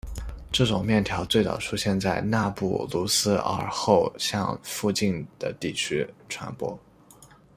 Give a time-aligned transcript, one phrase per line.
[0.51, 6.75] 这种面条最早出现在纳布卢斯而后向附近的地区传播。